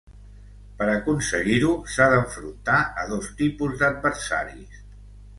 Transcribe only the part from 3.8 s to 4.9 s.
d'adversaris.